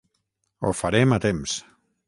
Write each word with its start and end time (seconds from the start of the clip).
Ho 0.63 0.71
farem 0.81 1.15
a 1.19 1.21
temps. 1.29 1.57